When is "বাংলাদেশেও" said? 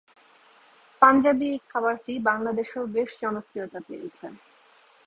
2.29-2.83